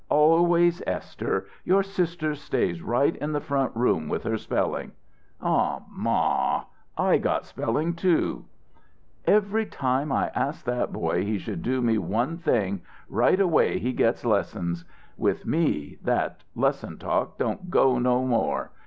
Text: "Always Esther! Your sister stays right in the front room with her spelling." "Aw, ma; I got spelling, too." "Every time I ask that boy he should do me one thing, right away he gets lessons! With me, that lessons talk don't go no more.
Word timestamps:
"Always 0.09 0.81
Esther! 0.87 1.45
Your 1.63 1.83
sister 1.83 2.33
stays 2.33 2.81
right 2.81 3.15
in 3.17 3.33
the 3.33 3.39
front 3.39 3.75
room 3.75 4.09
with 4.09 4.23
her 4.23 4.35
spelling." 4.39 4.93
"Aw, 5.43 5.81
ma; 5.91 6.63
I 6.97 7.19
got 7.19 7.45
spelling, 7.45 7.93
too." 7.93 8.45
"Every 9.27 9.67
time 9.67 10.11
I 10.11 10.29
ask 10.33 10.65
that 10.65 10.91
boy 10.91 11.23
he 11.23 11.37
should 11.37 11.61
do 11.61 11.83
me 11.83 11.99
one 11.99 12.37
thing, 12.39 12.81
right 13.09 13.39
away 13.39 13.77
he 13.77 13.93
gets 13.93 14.25
lessons! 14.25 14.85
With 15.17 15.45
me, 15.45 15.99
that 16.01 16.41
lessons 16.55 16.97
talk 16.97 17.37
don't 17.37 17.69
go 17.69 17.99
no 17.99 18.25
more. 18.25 18.71